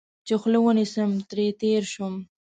چې 0.25 0.33
خوله 0.41 0.59
ونیسم، 0.61 1.11
ترې 1.29 1.47
تېر 1.61 1.81
شوم. 1.93 2.15